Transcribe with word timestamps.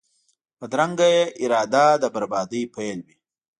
بدرنګه 0.59 1.11
اراده 1.41 1.85
د 2.01 2.03
بربادۍ 2.13 2.63
پیل 2.73 2.99
وي 3.05 3.15